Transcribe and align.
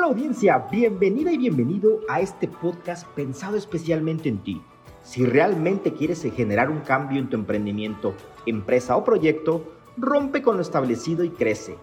Hola 0.00 0.12
audiencia, 0.12 0.66
bienvenida 0.70 1.30
y 1.30 1.36
bienvenido 1.36 2.00
a 2.08 2.20
este 2.20 2.48
podcast 2.48 3.06
pensado 3.08 3.58
especialmente 3.58 4.30
en 4.30 4.38
ti. 4.38 4.62
Si 5.02 5.26
realmente 5.26 5.92
quieres 5.92 6.22
generar 6.34 6.70
un 6.70 6.80
cambio 6.80 7.20
en 7.20 7.28
tu 7.28 7.36
emprendimiento, 7.36 8.14
empresa 8.46 8.96
o 8.96 9.04
proyecto, 9.04 9.62
rompe 9.98 10.40
con 10.40 10.56
lo 10.56 10.62
establecido 10.62 11.22
y 11.22 11.28
crece. 11.28 11.76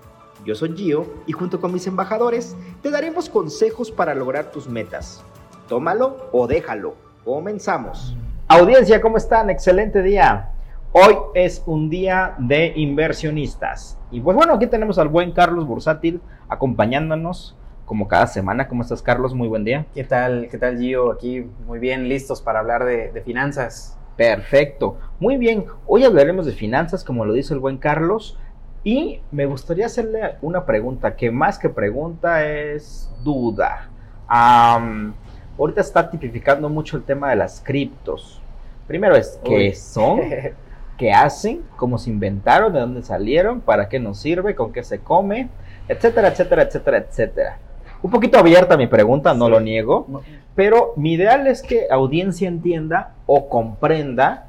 Yo 0.43 0.55
soy 0.55 0.75
Gio 0.75 1.05
y 1.27 1.33
junto 1.33 1.61
con 1.61 1.71
mis 1.71 1.85
embajadores 1.85 2.57
te 2.81 2.89
daremos 2.89 3.29
consejos 3.29 3.91
para 3.91 4.15
lograr 4.15 4.49
tus 4.49 4.67
metas. 4.67 5.23
Tómalo 5.67 6.17
o 6.31 6.47
déjalo. 6.47 6.95
Comenzamos. 7.23 8.17
Audiencia, 8.47 8.99
¿cómo 8.99 9.17
están? 9.17 9.51
Excelente 9.51 10.01
día. 10.01 10.53
Hoy 10.91 11.15
es 11.35 11.61
un 11.67 11.87
día 11.91 12.33
de 12.39 12.73
inversionistas. 12.77 13.99
Y 14.09 14.21
pues 14.21 14.35
bueno, 14.35 14.55
aquí 14.55 14.65
tenemos 14.65 14.97
al 14.97 15.07
buen 15.07 15.33
Carlos 15.33 15.67
Bursátil 15.67 16.19
acompañándonos 16.49 17.55
como 17.87 18.07
cada 18.07 18.27
semana. 18.27 18.67
¿Cómo 18.67 18.83
estás, 18.83 19.01
Carlos? 19.01 19.33
Muy 19.33 19.47
buen 19.47 19.63
día. 19.63 19.85
¿Qué 19.95 20.03
tal, 20.03 20.49
qué 20.51 20.57
tal 20.57 20.77
Gio? 20.77 21.09
Aquí 21.09 21.47
muy 21.65 21.79
bien, 21.79 22.09
listos 22.09 22.41
para 22.41 22.59
hablar 22.59 22.83
de, 22.83 23.11
de 23.13 23.21
finanzas. 23.21 23.97
Perfecto. 24.17 24.97
Muy 25.19 25.37
bien. 25.37 25.65
Hoy 25.87 26.03
hablaremos 26.03 26.45
de 26.45 26.51
finanzas, 26.51 27.05
como 27.05 27.23
lo 27.23 27.33
dice 27.33 27.53
el 27.53 27.61
buen 27.61 27.77
Carlos. 27.77 28.37
Y 28.83 29.21
me 29.31 29.45
gustaría 29.45 29.85
hacerle 29.85 30.35
una 30.41 30.65
pregunta, 30.65 31.15
que 31.15 31.31
más 31.31 31.57
que 31.57 31.69
pregunta 31.69 32.45
es 32.45 33.09
duda. 33.23 33.89
Am, 34.27 35.13
ahorita 35.57 35.79
está 35.81 36.09
tipificando 36.11 36.67
mucho 36.67 36.97
el 36.97 37.03
tema 37.03 37.29
de 37.29 37.37
las 37.37 37.61
criptos. 37.61 38.41
Primero 38.85 39.15
es, 39.15 39.39
¿qué 39.45 39.69
Uy. 39.69 39.75
son? 39.75 40.19
¿Qué 40.97 41.13
hacen? 41.13 41.63
¿Cómo 41.77 41.97
se 41.97 42.09
inventaron? 42.09 42.73
¿De 42.73 42.81
dónde 42.81 43.01
salieron? 43.01 43.61
¿Para 43.61 43.87
qué 43.87 43.99
nos 43.99 44.19
sirve? 44.19 44.55
¿Con 44.55 44.73
qué 44.73 44.83
se 44.83 44.99
come? 44.99 45.47
Etcétera, 45.87 46.29
etcétera, 46.29 46.63
etcétera, 46.63 46.97
etcétera. 46.97 47.59
Un 48.01 48.11
poquito 48.11 48.37
abierta 48.37 48.77
mi 48.77 48.87
pregunta, 48.87 49.33
no 49.33 49.45
Sí. 49.45 49.51
lo 49.51 49.59
niego. 49.59 50.05
No, 50.07 50.21
Pero 50.55 50.93
mi 50.95 51.13
ideal 51.13 51.47
es 51.47 51.61
que 51.61 51.87
audiencia 51.91 52.47
entienda 52.47 53.13
o 53.25 53.47
comprenda 53.49 54.47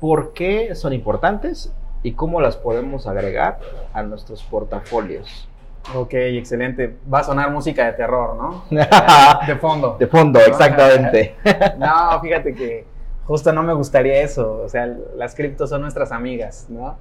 por 0.00 0.32
qué 0.32 0.74
son 0.74 0.92
importantes 0.92 1.72
y 2.02 2.12
cómo 2.12 2.40
las 2.40 2.56
podemos 2.56 3.06
agregar 3.06 3.58
a 3.92 4.02
nuestros 4.02 4.42
portafolios. 4.42 5.48
Ok, 5.96 6.14
excelente. 6.14 6.96
Va 7.12 7.20
a 7.20 7.24
sonar 7.24 7.50
música 7.50 7.84
de 7.86 7.92
terror, 7.92 8.36
¿no? 8.36 8.64
De 9.46 9.56
fondo. 9.56 9.96
De 9.98 10.06
fondo, 10.06 10.38
exactamente. 10.40 11.34
No, 11.78 12.20
fíjate 12.20 12.54
que 12.54 12.84
justo 13.26 13.52
no 13.52 13.62
me 13.64 13.72
gustaría 13.72 14.20
eso. 14.22 14.62
O 14.64 14.68
sea, 14.68 14.86
las 15.16 15.34
criptos 15.34 15.70
son 15.70 15.82
nuestras 15.82 16.12
amigas, 16.12 16.66
¿no? 16.68 16.96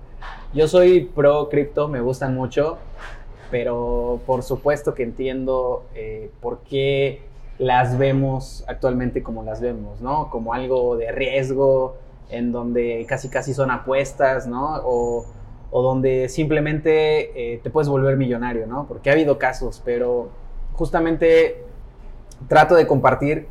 Yo 0.54 0.68
soy 0.68 1.02
pro 1.02 1.48
cripto, 1.50 1.88
me 1.88 2.02
gustan 2.02 2.34
mucho, 2.36 2.78
pero 3.52 4.22
por 4.26 4.42
supuesto 4.42 4.94
que 4.96 5.04
entiendo 5.04 5.86
eh, 5.94 6.32
por 6.42 6.60
qué 6.60 7.22
las 7.60 7.98
vemos 7.98 8.64
actualmente 8.68 9.22
como 9.22 9.44
las 9.44 9.62
vemos, 9.62 10.02
¿no? 10.02 10.32
Como 10.32 10.54
algo 10.54 10.96
de 10.98 11.12
riesgo, 11.12 11.98
en 12.30 12.52
donde 12.52 13.06
casi 13.08 13.30
casi 13.30 13.54
son 13.54 13.70
apuestas, 13.70 14.48
¿no? 14.48 14.82
O, 14.84 15.26
donde 15.72 16.28
simplemente 16.28 17.54
eh, 17.54 17.60
te 17.60 17.70
puedes 17.70 17.88
volver 17.88 18.18
millonario, 18.18 18.68
¿no? 18.68 18.88
Porque 18.88 19.10
ha 19.10 19.14
habido 19.14 19.38
casos, 19.38 19.82
pero 19.86 20.30
justamente 20.74 21.64
trato 22.48 22.76
de 22.76 22.88
compartir 22.88 23.48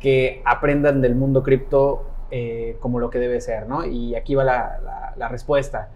que 0.00 0.42
aprendan 0.44 1.00
del 1.00 1.14
mundo 1.14 1.42
cripto 1.42 2.04
eh, 2.30 2.76
como 2.80 2.98
lo 2.98 3.08
que 3.08 3.18
debe 3.18 3.40
ser, 3.40 3.68
¿no? 3.68 3.86
Y 3.86 4.14
aquí 4.14 4.34
va 4.34 4.44
la 4.44 5.28
respuesta. 5.28 5.90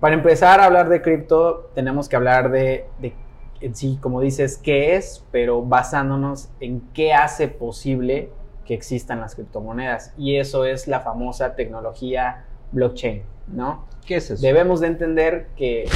Para 0.00 0.14
empezar 0.14 0.60
a 0.60 0.66
hablar 0.66 0.88
de 0.88 1.02
cripto, 1.02 1.70
tenemos 1.74 2.08
que 2.08 2.16
hablar 2.16 2.50
de, 2.50 2.86
de 3.00 3.14
en 3.60 3.74
sí, 3.74 3.98
como 4.00 4.20
dices, 4.20 4.58
qué 4.58 4.94
es, 4.96 5.24
pero 5.32 5.62
basándonos 5.62 6.50
en 6.60 6.80
qué 6.92 7.12
hace 7.12 7.48
posible 7.48 8.30
que 8.64 8.74
existan 8.74 9.20
las 9.20 9.34
criptomonedas. 9.34 10.12
Y 10.16 10.36
eso 10.36 10.64
es 10.64 10.86
la 10.86 11.00
famosa 11.00 11.56
tecnología 11.56 12.44
blockchain, 12.72 13.22
¿no? 13.48 13.86
¿Qué 14.06 14.16
es 14.16 14.30
eso? 14.30 14.40
Debemos 14.42 14.80
de 14.80 14.88
entender 14.88 15.48
que 15.56 15.86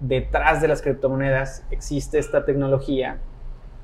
detrás 0.00 0.60
de 0.60 0.68
las 0.68 0.82
criptomonedas 0.82 1.64
existe 1.70 2.18
esta 2.18 2.44
tecnología 2.44 3.18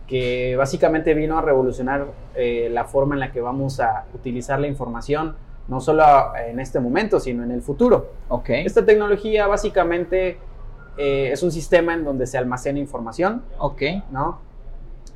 que 0.06 0.56
básicamente 0.56 1.14
vino 1.14 1.38
a 1.38 1.42
revolucionar 1.42 2.08
eh, 2.34 2.68
la 2.70 2.84
forma 2.84 3.14
en 3.14 3.20
la 3.20 3.32
que 3.32 3.40
vamos 3.40 3.80
a 3.80 4.04
utilizar 4.14 4.60
la 4.60 4.66
información, 4.66 5.36
no 5.68 5.80
solo 5.80 6.04
en 6.36 6.60
este 6.60 6.80
momento, 6.80 7.20
sino 7.20 7.42
en 7.44 7.50
el 7.50 7.62
futuro. 7.62 8.10
Ok. 8.28 8.50
Esta 8.50 8.84
tecnología 8.84 9.46
básicamente 9.46 10.38
eh, 10.98 11.30
es 11.32 11.42
un 11.42 11.52
sistema 11.52 11.94
en 11.94 12.04
donde 12.04 12.26
se 12.26 12.36
almacena 12.38 12.78
información, 12.78 13.42
Ok. 13.58 13.82
¿no? 14.10 14.40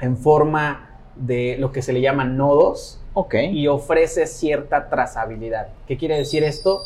En 0.01 0.17
forma 0.17 0.91
de 1.17 1.57
lo 1.59 1.73
que 1.73 1.83
se 1.83 1.93
le 1.93 2.01
llaman 2.01 2.37
nodos, 2.37 3.01
Ok. 3.15 3.35
y 3.51 3.67
ofrece 3.69 4.27
cierta 4.27 4.89
trazabilidad. 4.89 5.69
¿Qué 5.87 5.97
quiere 5.97 6.17
decir 6.19 6.45
esto? 6.45 6.81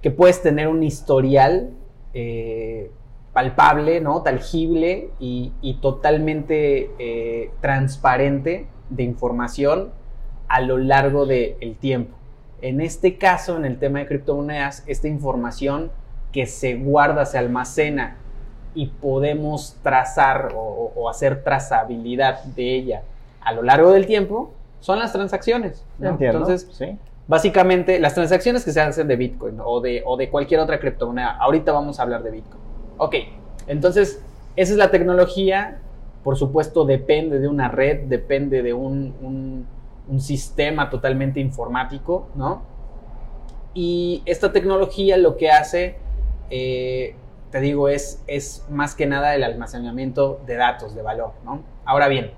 Que 0.00 0.10
puedes 0.10 0.42
tener 0.42 0.68
un 0.68 0.82
historial 0.82 1.70
eh, 2.14 2.90
palpable, 3.32 4.00
¿no? 4.00 4.22
tangible 4.22 5.10
y, 5.20 5.52
y 5.62 5.74
totalmente 5.74 6.90
eh, 6.98 7.50
transparente 7.60 8.66
de 8.90 9.02
información 9.02 9.90
a 10.48 10.60
lo 10.60 10.76
largo 10.78 11.24
del 11.24 11.76
tiempo. 11.80 12.14
En 12.62 12.80
este 12.80 13.18
caso, 13.18 13.56
en 13.56 13.64
el 13.66 13.78
tema 13.78 13.98
de 13.98 14.06
criptomonedas, 14.06 14.84
esta 14.86 15.08
información 15.08 15.90
que 16.32 16.46
se 16.46 16.76
guarda, 16.76 17.26
se 17.26 17.36
almacena 17.36 18.16
y 18.74 18.86
podemos 18.86 19.76
trazar 19.82 20.52
o- 20.56 20.92
o 20.96 21.10
hacer 21.10 21.44
trazabilidad 21.44 22.42
de 22.44 22.74
ella 22.74 23.02
a 23.42 23.52
lo 23.52 23.62
largo 23.62 23.90
del 23.92 24.06
tiempo 24.06 24.52
son 24.80 24.98
las 25.00 25.12
transacciones. 25.12 25.84
¿no? 25.98 26.10
Entiendo. 26.10 26.38
Entonces, 26.38 26.68
sí. 26.72 26.96
básicamente, 27.28 27.98
las 28.00 28.14
transacciones 28.14 28.64
que 28.64 28.70
se 28.72 28.80
hacen 28.80 29.08
de 29.08 29.16
Bitcoin 29.16 29.58
o 29.62 29.80
de, 29.80 30.02
o 30.06 30.16
de 30.16 30.30
cualquier 30.30 30.60
otra 30.60 30.78
criptomoneda, 30.80 31.36
ahorita 31.38 31.72
vamos 31.72 31.98
a 32.00 32.04
hablar 32.04 32.22
de 32.22 32.30
Bitcoin. 32.30 32.62
Ok, 32.98 33.14
entonces, 33.66 34.22
esa 34.56 34.72
es 34.72 34.78
la 34.78 34.90
tecnología. 34.90 35.78
Por 36.24 36.36
supuesto, 36.36 36.84
depende 36.84 37.40
de 37.40 37.48
una 37.48 37.68
red, 37.68 38.06
depende 38.06 38.62
de 38.62 38.72
un, 38.72 39.14
un- 39.20 39.66
un 40.08 40.20
sistema 40.20 40.90
totalmente 40.90 41.40
informático, 41.40 42.28
¿no? 42.34 42.62
Y 43.74 44.22
esta 44.26 44.52
tecnología 44.52 45.16
lo 45.16 45.36
que 45.36 45.50
hace, 45.50 45.96
eh, 46.50 47.14
te 47.50 47.60
digo, 47.60 47.88
es, 47.88 48.22
es 48.26 48.64
más 48.70 48.94
que 48.94 49.06
nada 49.06 49.34
el 49.34 49.44
almacenamiento 49.44 50.40
de 50.46 50.56
datos, 50.56 50.94
de 50.94 51.02
valor, 51.02 51.32
¿no? 51.44 51.62
Ahora 51.84 52.08
bien, 52.08 52.32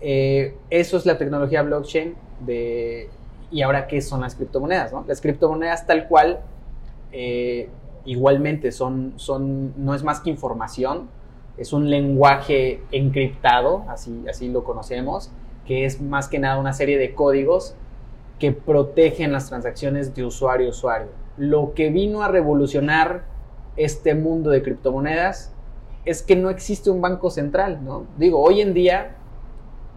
eh, 0.00 0.56
eso 0.70 0.96
es 0.96 1.06
la 1.06 1.16
tecnología 1.16 1.62
blockchain. 1.62 2.14
¿Y 3.50 3.62
ahora 3.62 3.86
qué 3.86 4.02
son 4.02 4.20
las 4.20 4.34
criptomonedas? 4.34 4.92
¿no? 4.92 5.04
Las 5.06 5.20
criptomonedas 5.20 5.86
tal 5.86 6.08
cual, 6.08 6.40
eh, 7.12 7.68
igualmente 8.04 8.72
son, 8.72 9.14
son, 9.16 9.72
no 9.82 9.94
es 9.94 10.02
más 10.02 10.20
que 10.20 10.28
información, 10.28 11.08
es 11.56 11.72
un 11.72 11.88
lenguaje 11.88 12.82
encriptado, 12.90 13.84
así, 13.88 14.24
así 14.28 14.48
lo 14.48 14.64
conocemos, 14.64 15.30
que 15.66 15.84
es 15.84 16.00
más 16.00 16.28
que 16.28 16.38
nada 16.38 16.58
una 16.58 16.72
serie 16.72 16.98
de 16.98 17.14
códigos 17.14 17.74
que 18.38 18.52
protegen 18.52 19.32
las 19.32 19.48
transacciones 19.48 20.14
de 20.14 20.24
usuario 20.24 20.66
a 20.66 20.70
usuario. 20.70 21.08
Lo 21.36 21.74
que 21.74 21.90
vino 21.90 22.22
a 22.22 22.28
revolucionar 22.28 23.24
este 23.76 24.14
mundo 24.14 24.50
de 24.50 24.62
criptomonedas 24.62 25.52
es 26.04 26.22
que 26.22 26.36
no 26.36 26.50
existe 26.50 26.90
un 26.90 27.00
banco 27.00 27.30
central, 27.30 27.82
¿no? 27.84 28.06
Digo, 28.18 28.40
hoy 28.40 28.60
en 28.60 28.74
día 28.74 29.16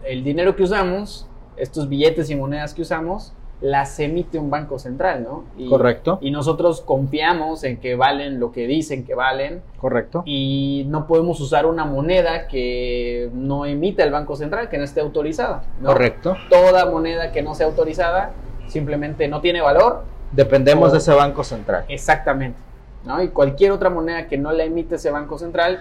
el 0.04 0.24
dinero 0.24 0.56
que 0.56 0.62
usamos, 0.62 1.28
estos 1.56 1.88
billetes 1.88 2.30
y 2.30 2.36
monedas 2.36 2.72
que 2.72 2.82
usamos, 2.82 3.34
las 3.60 3.98
emite 3.98 4.38
un 4.38 4.50
banco 4.50 4.78
central, 4.78 5.24
¿no? 5.24 5.44
Y, 5.56 5.68
Correcto. 5.68 6.18
Y 6.20 6.30
nosotros 6.30 6.80
confiamos 6.80 7.64
en 7.64 7.78
que 7.78 7.96
valen 7.96 8.38
lo 8.38 8.52
que 8.52 8.66
dicen 8.68 9.04
que 9.04 9.14
valen 9.16 9.62
Correcto. 9.80 10.22
y 10.26 10.84
no 10.88 11.08
podemos 11.08 11.40
usar 11.40 11.66
una 11.66 11.84
moneda 11.84 12.46
que 12.46 13.30
no 13.34 13.66
emita 13.66 14.04
el 14.04 14.12
banco 14.12 14.36
central, 14.36 14.68
que 14.68 14.78
no 14.78 14.84
esté 14.84 15.00
autorizada. 15.00 15.64
¿no? 15.80 15.88
Correcto. 15.88 16.36
Toda 16.48 16.86
moneda 16.88 17.32
que 17.32 17.42
no 17.42 17.54
sea 17.56 17.66
autorizada 17.66 18.30
simplemente 18.68 19.26
no 19.26 19.40
tiene 19.40 19.60
valor. 19.60 20.04
Dependemos 20.30 20.90
O- 20.90 20.92
de 20.92 20.98
ese 20.98 21.12
banco 21.12 21.42
central. 21.42 21.84
Exactamente. 21.88 22.58
¿no? 23.04 23.20
Y 23.22 23.28
cualquier 23.28 23.72
otra 23.72 23.90
moneda 23.90 24.28
que 24.28 24.38
no 24.38 24.52
la 24.52 24.64
emite 24.64 24.96
ese 24.96 25.10
banco 25.10 25.36
central 25.38 25.80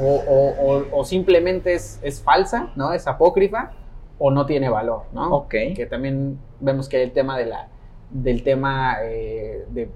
o, 0.00 0.06
o- 0.06 0.54
o- 0.72 0.84
o 1.00 1.04
simplemente 1.04 1.74
es, 1.74 2.00
es 2.02 2.20
falsa, 2.20 2.70
¿no? 2.74 2.92
Es 2.92 3.06
apócrifa 3.06 3.70
o 4.18 4.30
no 4.30 4.46
tiene 4.46 4.68
valor, 4.68 5.02
¿no? 5.12 5.34
Ok. 5.34 5.54
Que 5.74 5.86
también 5.88 6.38
vemos 6.60 6.88
que 6.88 6.98
hay 6.98 7.02
el 7.04 7.12
tema 7.12 7.38
de 7.38 7.46
la, 7.46 7.68
del 8.10 8.42
tema 8.42 8.96
eh, 9.02 9.64
de 9.70 9.88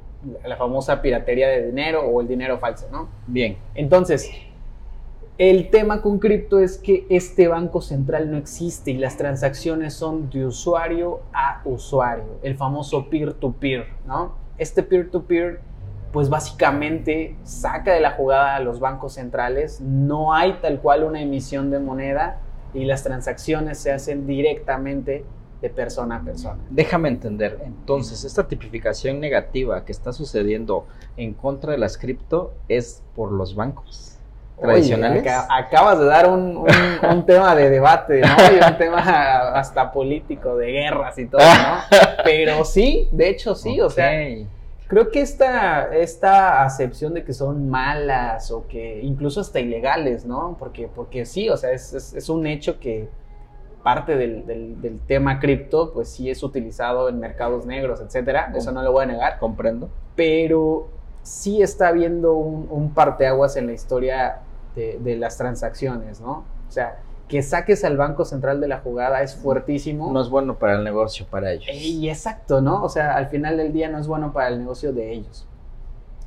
la 0.45 0.57
famosa 0.57 1.01
piratería 1.01 1.49
de 1.49 1.67
dinero 1.67 2.03
o 2.03 2.21
el 2.21 2.29
dinero 2.29 2.59
falso, 2.59 2.89
¿no? 2.91 3.09
Bien. 3.27 3.57
Entonces, 3.75 4.31
el 5.39 5.71
tema 5.71 6.03
con 6.03 6.19
cripto 6.19 6.59
es 6.59 6.79
que 6.79 7.07
este 7.11 7.47
banco 7.47 7.81
central 7.81 8.31
no 8.31 8.37
existe 8.37 8.91
y 8.91 8.99
las 8.99 9.17
transacciones 9.17 9.95
son 9.95 10.29
de 10.31 10.45
usuario 10.45 11.21
a 11.33 11.63
usuario, 11.65 12.41
el 12.43 12.57
famoso 12.57 13.09
peer-to-peer, 13.09 13.87
¿no? 14.05 14.35
Este 14.59 14.83
peer-to-peer 14.83 15.61
pues 16.13 16.29
básicamente 16.29 17.37
saca 17.45 17.93
de 17.93 18.01
la 18.01 18.13
jugada 18.13 18.57
a 18.57 18.61
los 18.61 18.81
bancos 18.81 19.13
centrales, 19.13 19.81
no 19.81 20.35
hay 20.35 20.55
tal 20.55 20.81
cual 20.81 21.05
una 21.05 21.21
emisión 21.21 21.71
de 21.71 21.79
moneda 21.79 22.41
y 22.75 22.85
las 22.85 23.03
transacciones 23.03 23.79
se 23.79 23.93
hacen 23.93 24.27
directamente 24.27 25.25
de 25.61 25.71
persona 25.71 26.17
a 26.17 26.23
persona. 26.23 26.59
Déjame 26.71 27.09
entender, 27.09 27.59
entonces, 27.65 28.25
esta 28.25 28.47
tipificación 28.47 29.19
negativa 29.21 29.85
que 29.85 29.93
está 29.93 30.13
sucediendo 30.13 30.87
en 31.17 31.35
contra 31.35 31.73
de 31.73 31.79
las 31.79 31.99
cripto 31.99 32.55
es 32.69 33.03
por 33.17 33.33
los 33.33 33.55
bancos 33.55 34.19
tradicionales. 34.61 35.25
acabas 35.49 35.99
de 35.99 36.05
dar 36.07 36.29
un, 36.31 36.67
tema 37.27 37.55
de 37.55 37.71
debate, 37.71 38.21
¿no? 38.21 38.29
Y 38.29 38.65
un 38.65 38.79
tema 38.79 38.99
hasta 39.55 39.91
político, 39.93 40.57
de 40.57 40.73
guerras 40.73 41.19
y 41.19 41.27
todo, 41.27 41.43
¿no? 41.43 41.99
Pero 42.25 42.65
sí, 42.65 43.09
de 43.11 43.29
hecho 43.29 43.55
sí, 43.55 43.81
o 43.81 43.91
sea, 43.91 44.13
creo 44.89 45.11
que 45.11 45.21
esta, 45.21 45.95
esta 45.95 46.65
acepción 46.65 47.15
de 47.15 47.25
que 47.25 47.33
son 47.33 47.71
malas 47.71 48.51
o 48.51 48.67
que 48.67 49.01
incluso 49.03 49.41
hasta 49.41 49.61
ilegales, 49.61 50.25
¿no? 50.25 50.57
Porque, 50.59 50.89
porque 50.93 51.25
sí, 51.25 51.49
o 51.49 51.57
sea, 51.57 51.71
es, 51.71 51.95
es 51.95 52.29
un 52.29 52.47
hecho 52.47 52.81
que 52.81 53.09
parte 53.83 54.17
del, 54.17 55.01
tema 55.07 55.41
cripto, 55.41 55.93
pues 55.95 56.11
sí 56.11 56.29
es 56.29 56.43
utilizado 56.43 57.09
en 57.09 57.19
mercados 57.19 57.65
negros, 57.65 58.01
etcétera. 58.01 58.53
Eso 58.55 58.73
no 58.73 58.83
lo 58.83 58.93
voy 58.93 59.05
a 59.05 59.07
negar. 59.07 59.39
Comprendo. 59.39 59.89
Pero 60.15 60.89
sí 61.23 61.63
está 61.63 61.89
habiendo 61.89 62.35
un, 62.35 62.69
un 62.71 62.93
parteaguas 62.93 63.57
en 63.57 63.67
la 63.67 63.73
historia 63.73 64.41
de, 64.75 65.17
las 65.17 65.39
transacciones, 65.39 66.21
¿no? 66.21 66.45
O 66.69 66.71
sea, 66.71 66.99
que 67.29 67.43
saques 67.43 67.85
al 67.85 67.97
Banco 67.97 68.25
Central 68.25 68.61
de 68.61 68.69
la 68.69 68.79
jugada 68.79 69.23
es 69.23 69.37
fuertísimo. 69.37 70.11
No 70.13 70.21
es 70.21 70.31
bueno 70.31 70.59
para 70.59 70.77
el 70.77 70.85
negocio, 70.85 71.27
para 71.31 71.53
ellos. 71.53 71.69
Y 71.71 72.09
exacto, 72.09 72.61
¿no? 72.61 72.83
O 72.83 72.89
sea, 72.89 73.17
al 73.17 73.29
final 73.29 73.57
del 73.59 73.73
día 73.73 73.89
no 73.89 73.99
es 73.99 74.07
bueno 74.07 74.33
para 74.33 74.49
el 74.49 74.59
negocio 74.59 74.93
de 74.93 75.13
ellos. 75.13 75.47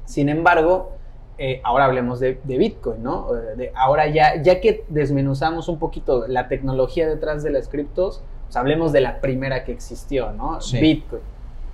Sin 0.05 0.29
embargo, 0.29 0.91
eh, 1.37 1.59
ahora 1.63 1.85
hablemos 1.85 2.19
de, 2.19 2.39
Bitcoin, 2.43 3.01
¿no? 3.01 3.35
Eh, 3.35 3.55
de, 3.55 3.71
ahora 3.75 4.07
ya, 4.07 4.41
ya 4.41 4.61
que 4.61 4.85
desmenuzamos 4.89 5.69
un 5.69 5.79
poquito 5.79 6.27
la 6.27 6.47
tecnología 6.47 7.07
detrás 7.07 7.41
de 7.41 7.49
las 7.49 7.67
criptos, 7.67 8.21
pues 8.45 8.55
hablemos 8.55 8.91
de 8.91 9.01
la 9.01 9.21
primera 9.21 9.63
que 9.63 9.71
existió, 9.71 10.31
¿no? 10.33 10.59
Bitcoin. 10.71 11.23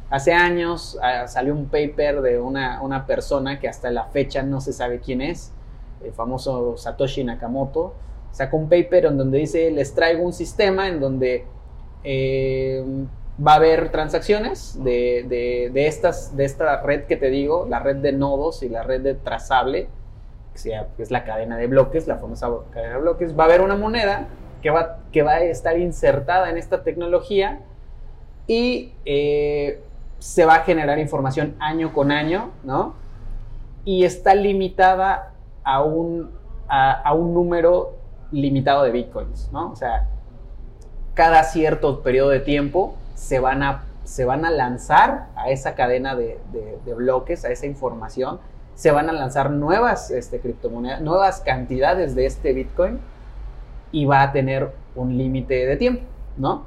Hace 0.09 0.31
años 0.31 0.97
ah, 1.03 1.27
salió 1.27 1.53
un 1.53 1.65
paper 1.65 2.21
de 2.21 2.39
una, 2.39 2.81
una, 2.81 3.05
persona 3.05 3.59
que 3.59 3.67
hasta 3.67 3.91
la 3.91 4.05
fecha 4.05 4.41
no 4.41 4.61
se 4.61 4.71
sabe 4.71 5.01
quién 5.01 5.21
es, 5.21 5.51
el 6.01 6.13
famoso 6.13 6.77
Satoshi 6.77 7.25
Nakamoto, 7.25 7.93
sacó 8.37 8.57
un 8.57 8.69
paper 8.69 9.07
en 9.07 9.17
donde 9.17 9.39
dice, 9.39 9.71
les 9.71 9.95
traigo 9.95 10.23
un 10.23 10.31
sistema 10.31 10.87
en 10.87 10.99
donde 10.99 11.45
eh, 12.03 12.83
va 13.45 13.53
a 13.53 13.55
haber 13.55 13.89
transacciones 13.89 14.77
de, 14.83 15.71
estas, 15.73 16.37
de 16.37 16.45
esta 16.45 16.79
red 16.83 17.05
que 17.05 17.17
te 17.17 17.31
digo, 17.31 17.65
la 17.67 17.79
red 17.79 17.95
de 17.95 18.11
nodos 18.11 18.61
y 18.61 18.69
la 18.69 18.83
red 18.83 19.01
de 19.01 19.15
trazable, 19.15 19.87
que, 20.53 20.59
sea, 20.59 20.87
es 20.99 21.09
la 21.09 21.23
cadena 21.23 21.57
de 21.57 21.65
bloques, 21.65 22.05
la 22.05 22.17
famosa 22.17 22.47
cadena 22.69 22.93
de 22.93 23.01
bloques. 23.01 23.35
Va 23.35 23.45
a 23.45 23.47
haber 23.47 23.61
una 23.61 23.75
moneda 23.75 24.27
que 24.61 24.69
va, 24.69 24.99
que 25.11 25.23
va 25.23 25.31
a 25.31 25.41
estar 25.41 25.79
insertada 25.79 26.51
en 26.51 26.57
esta 26.57 26.83
tecnología 26.83 27.61
y 28.45 28.93
eh, 29.05 29.81
se 30.19 30.45
va 30.45 30.57
a 30.57 30.59
generar 30.59 30.99
información 30.99 31.55
año 31.57 31.91
con 31.91 32.11
año, 32.11 32.51
¿no? 32.63 32.93
Y 33.83 34.03
está 34.03 34.35
limitada 34.35 35.33
a 35.63 35.81
un, 35.81 36.29
a, 36.67 36.91
a 37.01 37.13
un 37.15 37.33
número 37.33 37.97
limitado 38.31 38.83
de 38.83 38.91
bitcoins, 38.91 39.49
¿no? 39.51 39.71
O 39.71 39.75
sea, 39.75 40.07
cada 41.13 41.43
cierto 41.43 42.03
periodo 42.03 42.29
de 42.29 42.39
tiempo 42.39 42.95
se 43.15 43.39
van 43.39 43.63
a, 43.63 43.85
se 44.03 44.25
van 44.25 44.45
a 44.45 44.51
lanzar 44.51 45.27
a 45.35 45.49
esa 45.49 45.75
cadena 45.75 46.15
de, 46.15 46.39
bloques, 46.95 47.43
a 47.43 47.51
esa 47.51 47.65
información, 47.65 48.39
se 48.75 48.91
van 48.91 49.09
a 49.09 49.13
lanzar 49.13 49.49
nuevas 49.49 50.11
este, 50.11 50.39
criptomonedas, 50.39 51.01
nuevas 51.01 51.41
cantidades 51.41 52.13
de 52.13 52.27
este 52.27 52.53
Bitcoin 52.53 52.99
y 53.91 54.05
va 54.05 54.21
a 54.21 54.31
tener 54.31 54.71
un 54.95 55.17
límite 55.17 55.65
de 55.65 55.77
tiempo, 55.77 56.03
¿no? 56.37 56.65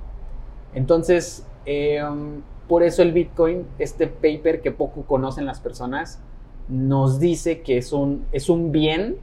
Entonces, 0.74 1.46
em, 1.64 2.42
por 2.68 2.82
eso 2.82 3.02
el 3.02 3.12
Bitcoin, 3.12 3.66
este 3.78 4.08
paper 4.08 4.60
que 4.60 4.72
poco 4.72 5.02
conocen 5.02 5.46
las 5.46 5.60
personas, 5.60 6.20
nos 6.68 7.20
dice 7.20 7.62
que 7.62 7.78
es 7.78 7.92
un, 7.92 8.26
es 8.32 8.48
un 8.48 8.72
bien 8.72 9.18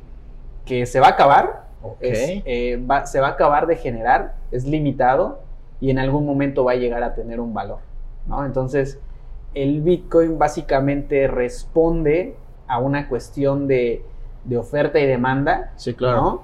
que 0.66 0.86
se 0.86 1.00
va 1.00 1.07
a 1.07 1.12
acabar, 1.12 1.67
eh, 2.00 2.84
se 3.06 3.19
va 3.19 3.28
a 3.28 3.31
acabar 3.31 3.68
de 3.68 3.75
generar, 3.75 4.36
es 4.51 4.66
limitado 4.66 5.39
y 5.80 5.92
en 5.92 6.00
algún 6.00 6.25
momento 6.25 6.63
va 6.63 6.74
a 6.74 6.75
llegar 6.75 7.04
a 7.04 7.13
tener 7.13 7.39
un 7.39 7.54
valor, 7.54 7.80
¿no? 8.28 8.45
Entonces, 8.45 9.00
el 9.54 9.81
Bitcoin 9.81 10.38
básicamente 10.38 11.28
responde 11.28 12.36
a 12.68 12.80
una 12.80 13.07
cuestión 13.07 13.68
de, 13.68 14.04
oferta 14.57 15.00
y 15.00 15.06
demanda, 15.06 15.74
sí, 15.75 15.94
claro. 15.94 16.44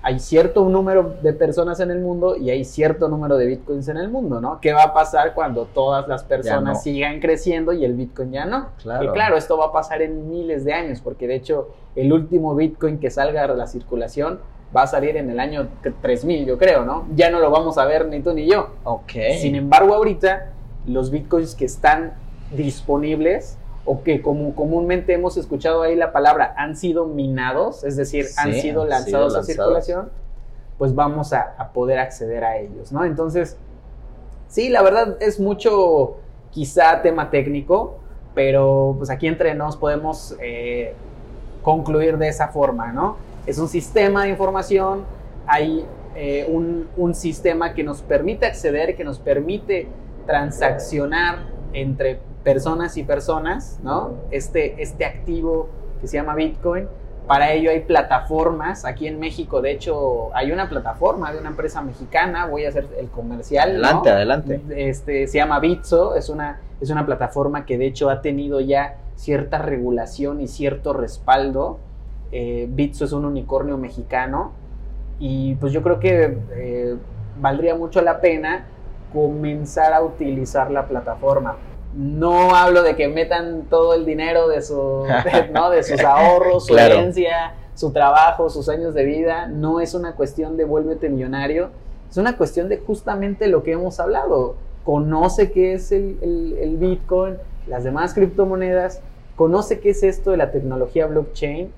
Hay 0.00 0.20
cierto 0.20 0.66
número 0.68 1.16
de 1.22 1.32
personas 1.32 1.80
en 1.80 1.90
el 1.90 1.98
mundo 1.98 2.36
y 2.36 2.50
hay 2.50 2.64
cierto 2.64 3.08
número 3.08 3.36
de 3.36 3.46
bitcoins 3.46 3.88
en 3.88 3.96
el 3.96 4.08
mundo, 4.08 4.40
¿no? 4.40 4.60
¿Qué 4.60 4.72
va 4.72 4.84
a 4.84 4.94
pasar 4.94 5.34
cuando 5.34 5.64
todas 5.64 6.06
las 6.06 6.22
personas 6.22 6.84
sigan 6.84 7.18
creciendo 7.18 7.72
y 7.72 7.84
el 7.84 7.94
bitcoin 7.94 8.30
ya 8.30 8.44
no? 8.44 8.68
Claro. 8.80 9.04
Y 9.04 9.08
claro, 9.08 9.36
esto 9.36 9.58
va 9.58 9.66
a 9.66 9.72
pasar 9.72 10.00
en 10.00 10.30
miles 10.30 10.64
de 10.64 10.72
años, 10.72 11.00
porque 11.00 11.26
de 11.26 11.34
hecho 11.34 11.70
el 11.96 12.12
último 12.12 12.54
bitcoin 12.54 13.00
que 13.00 13.10
salga 13.10 13.42
a 13.42 13.48
la 13.48 13.66
circulación 13.66 14.38
va 14.76 14.82
a 14.82 14.86
salir 14.86 15.16
en 15.16 15.30
el 15.30 15.40
año 15.40 15.68
3000, 16.02 16.46
yo 16.46 16.58
creo, 16.58 16.84
¿no? 16.84 17.06
Ya 17.14 17.30
no 17.30 17.40
lo 17.40 17.50
vamos 17.50 17.78
a 17.78 17.84
ver 17.86 18.06
ni 18.06 18.20
tú 18.20 18.32
ni 18.32 18.46
yo. 18.46 18.74
Ok. 18.84 19.12
Sin 19.38 19.54
embargo, 19.54 19.94
ahorita 19.94 20.50
los 20.86 21.10
bitcoins 21.10 21.54
que 21.54 21.64
están 21.64 22.14
disponibles 22.52 23.56
o 23.84 24.02
que 24.02 24.20
como 24.20 24.54
comúnmente 24.54 25.14
hemos 25.14 25.36
escuchado 25.36 25.82
ahí 25.82 25.96
la 25.96 26.12
palabra 26.12 26.54
han 26.58 26.76
sido 26.76 27.06
minados, 27.06 27.84
es 27.84 27.96
decir, 27.96 28.26
han 28.36 28.52
sido 28.52 28.84
lanzados 28.84 29.34
a 29.34 29.42
circulación, 29.42 30.10
pues 30.76 30.94
vamos 30.94 31.32
a, 31.32 31.70
poder 31.72 31.98
acceder 31.98 32.44
a 32.44 32.58
ellos, 32.58 32.92
¿no? 32.92 33.04
Entonces, 33.04 33.56
sí, 34.48 34.68
la 34.68 34.82
verdad 34.82 35.16
es 35.20 35.40
mucho 35.40 36.18
quizá 36.50 37.00
tema 37.00 37.30
técnico, 37.30 37.98
pero 38.34 38.94
pues 38.98 39.08
aquí 39.10 39.26
entre 39.26 39.54
nos 39.54 39.76
podemos 39.76 40.36
eh, 40.40 40.94
concluir 41.62 42.18
de 42.18 42.28
esa 42.28 42.48
forma, 42.48 42.92
¿no? 42.92 43.16
Es 43.46 43.58
un 43.58 43.68
sistema 43.68 44.24
de 44.24 44.30
información, 44.30 45.04
hay 45.46 45.86
eh, 46.14 46.46
un, 46.48 47.14
sistema 47.14 47.74
que 47.74 47.84
nos 47.84 48.02
permite 48.02 48.46
acceder, 48.46 48.96
que 48.96 49.04
nos 49.04 49.18
permite 49.18 49.88
transaccionar 50.26 51.38
entre 51.72 52.20
personas 52.42 52.96
y 52.96 53.04
personas, 53.04 53.78
¿no? 53.82 54.14
Este, 54.30 54.82
este 54.82 55.04
activo 55.04 55.68
que 56.00 56.06
se 56.06 56.16
llama 56.16 56.34
Bitcoin. 56.34 56.88
Para 57.26 57.52
ello 57.52 57.70
hay 57.70 57.80
plataformas. 57.80 58.84
Aquí 58.84 59.06
en 59.06 59.20
México, 59.20 59.62
de 59.62 59.70
hecho, 59.70 60.34
hay 60.34 60.50
una 60.50 60.68
plataforma 60.68 61.32
de 61.32 61.38
una 61.38 61.50
empresa 61.50 61.82
mexicana. 61.82 62.46
Voy 62.46 62.64
a 62.64 62.70
hacer 62.70 62.88
el 62.98 63.08
comercial. 63.10 63.70
Adelante, 63.70 64.10
adelante. 64.10 64.60
Este, 64.70 65.26
se 65.26 65.38
llama 65.38 65.60
Bitso. 65.60 66.14
Es 66.14 66.28
una, 66.28 66.60
es 66.80 66.90
una 66.90 67.06
plataforma 67.06 67.64
que 67.64 67.78
de 67.78 67.86
hecho 67.86 68.10
ha 68.10 68.22
tenido 68.22 68.60
ya 68.60 68.96
cierta 69.14 69.58
regulación 69.58 70.40
y 70.40 70.48
cierto 70.48 70.92
respaldo 70.92 71.80
eh, 72.30 72.66
Bitso 72.68 73.04
es 73.04 73.12
un 73.12 73.24
unicornio 73.24 73.78
mexicano 73.78 74.52
y 75.18 75.54
pues 75.56 75.72
yo 75.72 75.82
creo 75.82 75.98
que 75.98 76.38
eh, 76.52 76.96
valdría 77.40 77.74
mucho 77.74 78.02
la 78.02 78.20
pena 78.20 78.66
comenzar 79.12 79.92
a 79.92 80.02
utilizar 80.02 80.70
la 80.70 80.86
plataforma. 80.86 81.56
No 81.94 82.54
hablo 82.54 82.82
de 82.82 82.94
que 82.94 83.08
metan 83.08 83.62
todo 83.70 83.94
el 83.94 84.04
dinero 84.04 84.48
de, 84.48 84.60
su, 84.60 85.06
de, 85.72 85.82
sus 85.82 86.00
ahorros, 86.00 86.66
su 86.66 86.76
herencia, 86.76 87.54
su 87.74 87.92
trabajo, 87.92 88.50
sus 88.50 88.68
años 88.68 88.94
de 88.94 89.04
vida. 89.04 89.46
No 89.46 89.80
es 89.80 89.94
una 89.94 90.14
cuestión 90.14 90.56
de 90.56 90.64
vuélvete 90.64 91.08
millonario. 91.08 91.70
Es 92.10 92.18
una 92.18 92.36
cuestión 92.36 92.68
de 92.68 92.78
justamente 92.78 93.48
lo 93.48 93.62
que 93.62 93.72
hemos 93.72 93.98
hablado. 94.00 94.56
Conoce 94.84 95.50
qué 95.50 95.74
es 95.74 95.90
el, 95.90 96.18
el 96.60 96.76
Bitcoin, 96.76 97.36
las 97.66 97.84
demás 97.84 98.14
criptomonedas, 98.14 99.00
conoce 99.36 99.80
qué 99.80 99.90
es 99.90 100.02
esto 100.02 100.30
de 100.30 100.36
la 100.36 100.50
tecnología 100.50 101.06
blockchain 101.06 101.70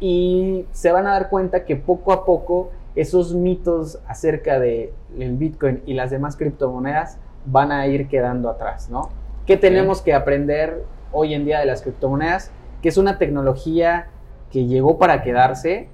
y 0.00 0.66
se 0.72 0.92
van 0.92 1.06
a 1.06 1.12
dar 1.12 1.30
cuenta 1.30 1.64
que 1.64 1.76
poco 1.76 2.12
a 2.12 2.24
poco 2.24 2.70
esos 2.94 3.34
mitos 3.34 3.98
acerca 4.06 4.58
del 4.58 4.92
Bitcoin 5.36 5.82
y 5.86 5.94
las 5.94 6.10
demás 6.10 6.36
criptomonedas 6.36 7.18
van 7.44 7.72
a 7.72 7.86
ir 7.86 8.08
quedando 8.08 8.50
atrás, 8.50 8.90
¿no? 8.90 9.10
¿Qué 9.46 9.56
tenemos 9.56 10.02
que 10.02 10.12
aprender 10.12 10.84
hoy 11.12 11.34
en 11.34 11.44
día 11.44 11.60
de 11.60 11.66
las 11.66 11.82
criptomonedas? 11.82 12.50
Que 12.82 12.88
es 12.88 12.96
una 12.96 13.18
tecnología 13.18 14.08
que 14.50 14.66
llegó 14.66 14.98
para 14.98 15.22
quedarse 15.22 15.88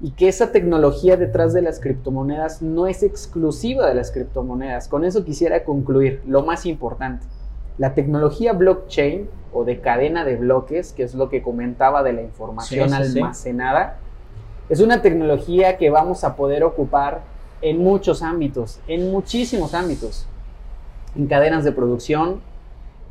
y 0.00 0.10
que 0.10 0.28
esa 0.28 0.50
tecnología 0.50 1.16
detrás 1.16 1.52
de 1.52 1.62
las 1.62 1.78
criptomonedas 1.78 2.60
no 2.60 2.88
es 2.88 3.02
exclusiva 3.02 3.88
de 3.88 3.94
las 3.94 4.10
criptomonedas. 4.10 4.88
Con 4.88 5.04
eso 5.04 5.24
quisiera 5.24 5.64
concluir 5.64 6.20
lo 6.26 6.42
más 6.42 6.66
importante. 6.66 7.24
La 7.78 7.94
tecnología 7.94 8.52
blockchain 8.52 9.28
o 9.52 9.64
de 9.64 9.80
cadena 9.80 10.24
de 10.24 10.36
bloques, 10.36 10.92
que 10.92 11.02
es 11.02 11.14
lo 11.14 11.28
que 11.28 11.42
comentaba 11.42 12.02
de 12.02 12.12
la 12.12 12.22
información 12.22 12.92
almacenada, 12.92 13.98
es 14.68 14.80
una 14.80 15.02
tecnología 15.02 15.76
que 15.76 15.90
vamos 15.90 16.24
a 16.24 16.36
poder 16.36 16.64
ocupar 16.64 17.20
en 17.60 17.78
muchos 17.78 18.22
ámbitos, 18.22 18.80
en 18.88 19.10
muchísimos 19.10 19.74
ámbitos, 19.74 20.26
en 21.16 21.26
cadenas 21.26 21.64
de 21.64 21.72
producción, 21.72 22.40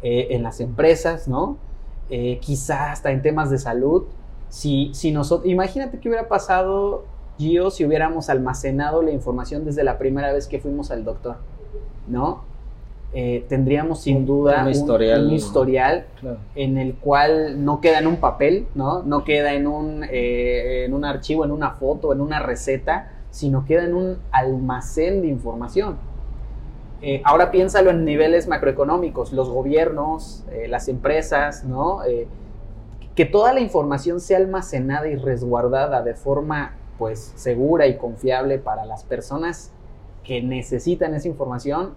eh, 0.02 0.28
en 0.32 0.44
las 0.44 0.60
empresas, 0.60 1.28
¿no? 1.28 1.58
eh, 2.12 2.40
quizá 2.42 2.92
hasta 2.92 3.12
en 3.12 3.22
temas 3.24 3.50
de 3.50 3.58
salud. 3.58 4.04
Si, 4.50 4.92
si 4.94 5.12
nosotros, 5.12 5.50
imagínate 5.50 6.00
qué 6.00 6.10
hubiera 6.10 6.28
pasado, 6.28 7.06
Gio, 7.38 7.72
si 7.72 7.86
hubiéramos 7.86 8.30
almacenado 8.30 9.02
la 9.02 9.12
información 9.12 9.64
desde 9.64 9.84
la 9.84 9.98
primera 9.98 10.34
vez 10.34 10.46
que 10.46 10.60
fuimos 10.60 10.92
al 10.92 11.06
doctor, 11.06 11.38
¿no? 12.08 12.44
Eh, 13.14 13.46
tendríamos 13.50 14.00
sin 14.02 14.26
duda 14.26 14.64
Un 14.64 14.70
historial. 14.70 15.26
un 15.26 15.32
historial 15.34 16.06
Claro. 16.22 16.38
en 16.56 16.78
el 16.78 16.96
cual 16.96 17.66
no 17.66 17.82
queda 17.82 18.00
en 18.00 18.08
un 18.08 18.18
papel, 18.18 18.68
¿no? 18.74 19.04
No 19.04 19.26
queda 19.26 19.54
en 19.54 19.68
un, 19.68 20.06
eh, 20.10 20.86
en 20.86 20.94
un 20.94 21.04
archivo, 21.04 21.44
en 21.44 21.52
una 21.52 21.72
foto, 21.72 22.14
en 22.14 22.22
una 22.22 22.40
receta, 22.40 23.12
sino 23.30 23.66
queda 23.66 23.84
en 23.84 23.96
un 23.96 24.18
almacén 24.32 25.22
de 25.22 25.28
información. 25.28 25.98
Eh, 27.02 27.22
ahora 27.26 27.52
piénsalo 27.52 27.90
en 27.90 28.06
niveles 28.06 28.48
macroeconómicos, 28.48 29.34
los 29.34 29.50
gobiernos, 29.50 30.46
eh, 30.52 30.68
las 30.70 30.88
empresas, 30.88 31.66
¿no? 31.66 32.06
Eh, 32.06 32.28
que 33.16 33.26
toda 33.26 33.54
la 33.54 33.60
información 33.60 34.22
sea 34.22 34.38
almacenada 34.38 35.08
y 35.10 35.16
resguardada 35.18 36.02
de 36.02 36.14
forma 36.14 36.76
pues 36.98 37.34
segura 37.36 37.88
y 37.88 37.98
confiable 37.98 38.58
para 38.60 38.86
las 38.86 39.04
personas 39.04 39.74
que 40.24 40.42
necesitan 40.42 41.14
esa 41.16 41.28
información. 41.28 41.96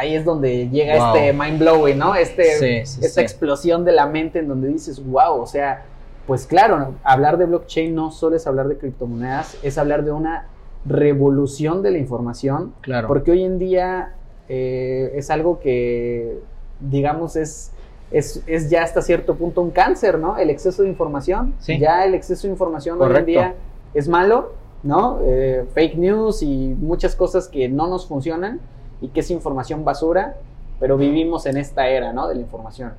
Ahí 0.00 0.14
es 0.14 0.24
donde 0.24 0.68
llega 0.70 0.96
Wow. 0.96 1.14
este 1.16 1.32
mind 1.34 1.58
blowing, 1.58 1.98
¿no? 1.98 2.14
Este, 2.14 2.44
Sí, 2.56 2.86
sí, 2.86 3.00
esta 3.04 3.20
sí. 3.20 3.24
explosión 3.26 3.84
de 3.84 3.92
la 3.92 4.06
mente 4.06 4.38
en 4.38 4.48
donde 4.48 4.68
dices, 4.68 5.04
wow, 5.04 5.40
o 5.42 5.46
sea, 5.46 5.84
pues 6.26 6.46
claro, 6.46 6.94
hablar 7.04 7.36
de 7.36 7.44
blockchain 7.44 7.94
no 7.94 8.10
solo 8.10 8.36
es 8.36 8.46
hablar 8.46 8.68
de 8.68 8.78
criptomonedas, 8.78 9.58
es 9.62 9.76
hablar 9.76 10.04
de 10.04 10.12
una 10.12 10.46
revolución 10.86 11.82
de 11.82 11.90
la 11.90 11.98
información, 11.98 12.72
Claro. 12.80 13.08
porque 13.08 13.30
hoy 13.32 13.44
en 13.44 13.58
día 13.58 14.14
eh, 14.48 15.12
es 15.14 15.28
algo 15.30 15.60
que, 15.60 16.38
digamos, 16.80 17.36
es, 17.36 17.72
es, 18.10 18.42
es 18.46 18.70
ya 18.70 18.82
hasta 18.82 19.02
cierto 19.02 19.34
punto 19.36 19.60
un 19.60 19.70
cáncer, 19.70 20.18
¿no? 20.18 20.38
El 20.38 20.50
exceso 20.50 20.82
de 20.82 20.88
información. 20.88 21.54
Sí. 21.60 21.78
Ya 21.78 22.04
el 22.04 22.14
exceso 22.14 22.46
de 22.46 22.52
información 22.52 23.00
hoy 23.00 23.14
en 23.16 23.26
día 23.26 23.54
es 23.94 24.08
malo, 24.08 24.52
¿no? 24.82 25.18
Eh, 25.22 25.64
fake 25.74 25.96
news 25.96 26.42
y 26.42 26.74
muchas 26.78 27.14
cosas 27.14 27.46
que 27.48 27.68
no 27.68 27.86
nos 27.86 28.06
funcionan 28.06 28.60
y 29.00 29.08
que 29.08 29.20
es 29.20 29.30
información 29.30 29.84
basura, 29.84 30.36
pero 30.78 30.96
vivimos 30.96 31.46
en 31.46 31.56
esta 31.56 31.88
era, 31.88 32.12
¿no? 32.12 32.28
De 32.28 32.34
la 32.34 32.40
información. 32.40 32.92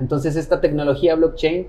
Entonces, 0.00 0.36
esta 0.36 0.60
tecnología 0.60 1.14
blockchain, 1.14 1.66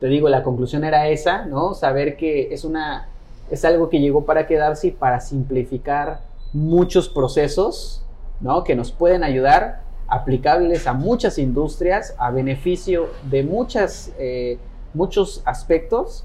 te 0.00 0.06
digo, 0.06 0.28
la 0.28 0.42
conclusión 0.42 0.84
era 0.84 1.08
esa, 1.08 1.46
¿no? 1.46 1.74
Saber 1.74 2.16
que 2.16 2.52
es 2.52 2.64
una 2.64 3.08
es 3.52 3.66
algo 3.66 3.90
que 3.90 4.00
llegó 4.00 4.24
para 4.24 4.46
quedarse 4.46 4.88
y 4.88 4.90
para 4.92 5.20
simplificar 5.20 6.20
muchos 6.54 7.10
procesos, 7.10 8.02
¿no? 8.40 8.64
Que 8.64 8.74
nos 8.74 8.92
pueden 8.92 9.22
ayudar, 9.24 9.82
aplicables 10.08 10.86
a 10.86 10.94
muchas 10.94 11.38
industrias, 11.38 12.14
a 12.18 12.30
beneficio 12.30 13.10
de 13.30 13.42
muchas, 13.42 14.10
eh, 14.18 14.58
muchos 14.94 15.42
aspectos 15.44 16.24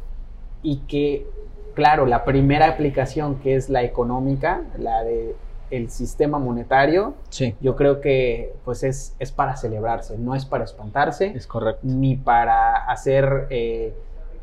y 0.64 0.78
que, 0.88 1.28
claro, 1.74 2.06
la 2.06 2.24
primera 2.24 2.68
aplicación 2.68 3.36
que 3.40 3.56
es 3.56 3.70
la 3.70 3.84
económica, 3.84 4.64
la 4.78 5.04
de 5.04 5.36
el 5.70 5.90
sistema 5.90 6.40
monetario, 6.40 7.16
Sí, 7.30 7.56
yo 7.60 7.76
creo 7.76 8.00
que 8.02 8.54
pues 8.64 8.84
es, 8.84 9.16
es 9.20 9.32
para 9.32 9.56
celebrarse, 9.58 10.18
no 10.18 10.36
es 10.36 10.46
para 10.46 10.64
espantarse 10.64 11.34
es 11.36 11.48
correcto. 11.48 11.82
ni 11.84 12.16
para 12.16 12.86
hacer 12.90 13.48
eh, 13.50 13.94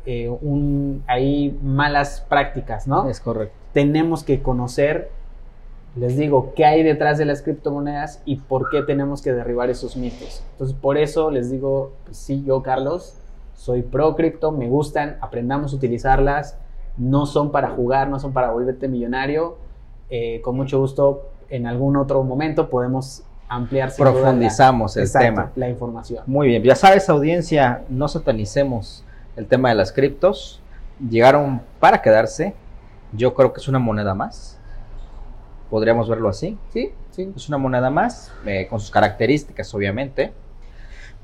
eh, 0.05 0.29
un, 0.29 1.03
ahí 1.07 1.57
malas 1.63 2.25
prácticas, 2.29 2.87
¿no? 2.87 3.09
Es 3.09 3.19
correcto. 3.19 3.55
Tenemos 3.73 4.23
que 4.23 4.41
conocer, 4.43 5.09
les 5.95 6.15
digo, 6.15 6.53
qué 6.55 6.65
hay 6.65 6.83
detrás 6.83 7.17
de 7.17 7.25
las 7.25 7.41
criptomonedas 7.41 8.21
y 8.23 8.35
por 8.37 8.69
qué 8.69 8.83
tenemos 8.83 9.21
que 9.21 9.33
derribar 9.33 9.69
esos 9.69 9.97
mitos. 9.97 10.43
Entonces, 10.51 10.77
por 10.79 10.97
eso 10.97 11.31
les 11.31 11.49
digo, 11.49 11.93
pues, 12.05 12.17
sí, 12.17 12.43
yo, 12.45 12.61
Carlos, 12.61 13.15
soy 13.55 13.81
pro 13.81 14.15
cripto, 14.15 14.51
me 14.51 14.67
gustan, 14.69 15.17
aprendamos 15.21 15.73
a 15.73 15.77
utilizarlas, 15.77 16.57
no 16.97 17.25
son 17.25 17.51
para 17.51 17.69
jugar, 17.71 18.07
no 18.07 18.19
son 18.19 18.31
para 18.31 18.51
volverte 18.51 18.87
millonario. 18.87 19.57
Eh, 20.09 20.41
con 20.43 20.55
mucho 20.55 20.79
gusto, 20.79 21.29
en 21.49 21.67
algún 21.67 21.95
otro 21.97 22.23
momento 22.23 22.69
podemos 22.69 23.23
ampliar 23.47 23.89
duda 23.95 24.05
la- 24.05 24.11
Profundizamos 24.11 24.97
el 24.97 25.03
Exacto, 25.03 25.25
tema. 25.27 25.51
la 25.55 25.69
información. 25.69 26.23
Muy 26.27 26.47
bien, 26.47 26.63
ya 26.63 26.75
sabes, 26.75 27.09
audiencia, 27.09 27.83
no 27.89 28.07
satanicemos 28.07 29.03
el 29.35 29.45
tema 29.47 29.69
de 29.69 29.75
las 29.75 29.91
criptos. 29.91 30.61
Llegaron 31.09 31.61
para 31.79 32.01
quedarse. 32.01 32.53
Yo 33.11 33.33
creo 33.33 33.51
que 33.53 33.59
es 33.61 33.67
una 33.67 33.79
moneda 33.79 34.13
más. 34.13 34.57
Podríamos 35.69 36.07
verlo 36.07 36.29
así. 36.29 36.57
Sí, 36.71 36.91
sí. 37.11 37.31
Es 37.35 37.47
una 37.49 37.57
moneda 37.57 37.89
más, 37.89 38.31
eh, 38.45 38.67
con 38.69 38.79
sus 38.79 38.91
características, 38.91 39.73
obviamente. 39.73 40.31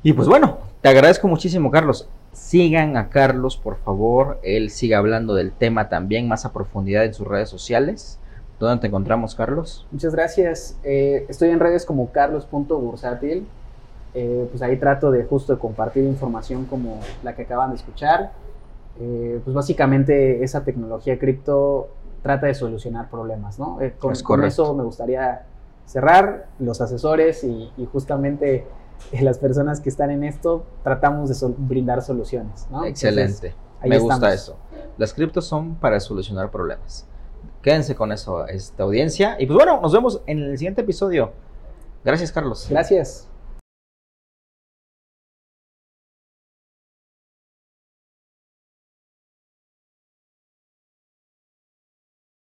Y 0.03 0.13
pues 0.13 0.27
bueno, 0.27 0.57
te 0.81 0.89
agradezco 0.89 1.27
muchísimo, 1.27 1.69
Carlos. 1.71 2.09
Sigan 2.33 2.97
a 2.97 3.09
Carlos, 3.09 3.55
por 3.57 3.77
favor. 3.77 4.39
Él 4.43 4.69
sigue 4.71 4.95
hablando 4.95 5.35
del 5.35 5.51
tema 5.51 5.89
también 5.89 6.27
más 6.27 6.45
a 6.45 6.51
profundidad 6.53 7.05
en 7.05 7.13
sus 7.13 7.27
redes 7.27 7.49
sociales. 7.49 8.19
¿Dónde 8.65 8.81
te 8.81 8.87
encontramos, 8.87 9.35
Carlos? 9.35 9.85
Muchas 9.91 10.13
gracias. 10.15 10.77
Eh, 10.83 11.25
estoy 11.29 11.49
en 11.49 11.59
redes 11.59 11.85
como 11.85 12.11
carlos.bursátil. 12.11 13.47
Eh, 14.13 14.47
pues 14.49 14.61
ahí 14.61 14.77
trato 14.77 15.09
de 15.09 15.23
justo 15.23 15.53
de 15.53 15.59
compartir 15.59 16.03
información 16.03 16.65
como 16.65 16.99
la 17.23 17.33
que 17.35 17.43
acaban 17.43 17.69
de 17.71 17.77
escuchar. 17.77 18.31
Eh, 18.99 19.39
pues 19.43 19.53
básicamente 19.55 20.43
esa 20.43 20.63
tecnología 20.63 21.17
cripto 21.17 21.87
trata 22.21 22.47
de 22.47 22.53
solucionar 22.53 23.09
problemas, 23.09 23.57
¿no? 23.57 23.79
Eh, 23.81 23.93
con, 23.97 24.11
Es 24.11 24.21
con 24.21 24.43
eso 24.43 24.73
me 24.75 24.83
gustaría 24.83 25.43
cerrar. 25.85 26.47
Los 26.59 26.81
asesores 26.81 27.43
y, 27.43 27.71
y 27.77 27.85
justamente 27.85 28.65
las 29.21 29.37
personas 29.39 29.79
que 29.79 29.89
están 29.89 30.11
en 30.11 30.23
esto 30.25 30.63
tratamos 30.83 31.29
de 31.29 31.35
sol- 31.35 31.55
brindar 31.57 32.01
soluciones, 32.01 32.67
¿no? 32.69 32.85
Excelente. 32.85 33.55
Me 33.83 33.97
gusta 33.97 34.15
estamos. 34.15 34.33
eso. 34.35 34.57
Las 34.97 35.13
criptos 35.13 35.45
son 35.45 35.75
para 35.75 35.99
solucionar 35.99 36.51
problemas. 36.51 37.07
Quédense 37.61 37.95
con 37.95 38.11
eso, 38.11 38.47
esta 38.47 38.83
audiencia. 38.83 39.37
Y 39.39 39.45
pues 39.45 39.55
bueno, 39.55 39.79
nos 39.81 39.93
vemos 39.93 40.21
en 40.25 40.39
el 40.39 40.57
siguiente 40.57 40.81
episodio. 40.81 41.31
Gracias, 42.03 42.31
Carlos. 42.31 42.67
Gracias. 42.69 43.30